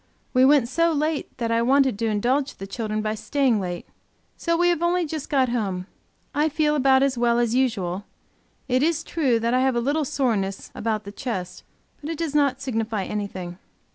We 0.33 0.45
went 0.45 0.67
so 0.67 0.91
late 0.93 1.29
that 1.37 1.51
I 1.51 1.61
wanted 1.61 1.99
to 1.99 2.07
indulge 2.07 2.55
the 2.55 2.65
children 2.65 3.03
by 3.03 3.13
staying 3.13 3.59
late. 3.59 3.85
So 4.35 4.57
we 4.57 4.69
have 4.69 4.81
only 4.81 5.05
just 5.05 5.29
got 5.29 5.49
home. 5.49 5.85
I 6.33 6.49
feel 6.49 6.73
about 6.75 7.03
as 7.03 7.19
well 7.19 7.37
as 7.37 7.53
usual; 7.53 8.05
it 8.67 8.81
is 8.81 9.03
true 9.03 9.39
I 9.43 9.59
have 9.59 9.75
a 9.75 9.79
little 9.79 10.03
soreness 10.03 10.71
a 10.73 10.81
bout 10.81 11.03
the 11.03 11.11
chest, 11.11 11.61
but 12.01 12.09
it 12.09 12.17
does 12.17 12.33
not 12.33 12.61
signify 12.63 13.03
anything. 13.03 13.59